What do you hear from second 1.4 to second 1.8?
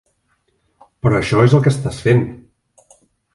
és el que